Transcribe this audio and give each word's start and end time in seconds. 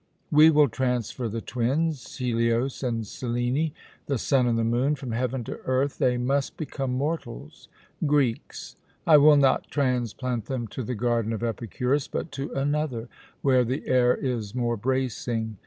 We 0.31 0.49
will 0.49 0.67
transfer 0.67 1.29
the 1.29 1.41
twins, 1.41 2.17
Helios 2.17 2.81
and 2.81 3.05
Selene, 3.05 3.71
the 4.07 4.17
sun 4.17 4.47
and 4.47 4.57
the 4.57 4.63
moon, 4.63 4.95
from 4.95 5.11
heaven 5.11 5.43
to 5.43 5.59
earth; 5.65 5.99
they 5.99 6.17
must 6.17 6.57
become 6.57 6.93
mortals 6.93 7.67
Greeks. 8.07 8.75
I 9.05 9.17
will 9.17 9.37
not 9.37 9.69
transplant 9.69 10.45
them 10.45 10.65
to 10.69 10.81
the 10.81 10.95
garden 10.95 11.31
of 11.33 11.43
Epicurus, 11.43 12.07
but 12.07 12.31
to 12.31 12.51
another, 12.53 13.09
where 13.43 13.63
the 13.63 13.87
air 13.87 14.15
is 14.15 14.55
more 14.55 14.75
bracing. 14.75 15.57